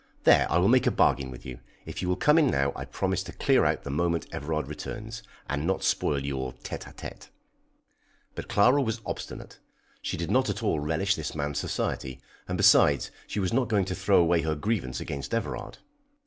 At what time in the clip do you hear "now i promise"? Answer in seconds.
2.47-3.21